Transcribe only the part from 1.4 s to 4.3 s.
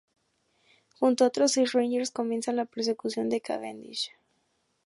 seis Rangers comienzan la persecución de Cavendish.